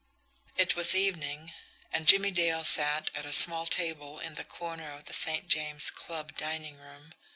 [0.57, 1.53] It was evening,
[1.93, 5.47] and Jimmie Dale sat at a small table in the corner of the St.
[5.47, 7.13] James Club dining room.